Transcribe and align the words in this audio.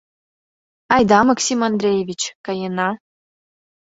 Айда, 0.93 1.19
Максим 1.29 1.59
Андреевич, 1.69 2.21
каена. 2.45 2.89